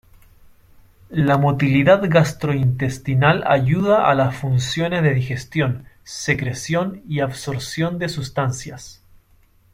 La 1.11 1.37
motilidad 1.37 2.01
gastrointestinal 2.09 3.43
ayuda 3.45 4.09
a 4.09 4.15
las 4.15 4.35
funciones 4.35 5.03
de 5.03 5.13
digestión, 5.13 5.85
secreción 6.03 7.03
y 7.07 7.19
absorción 7.19 7.99
de 7.99 8.09
sustancias. 8.09 9.03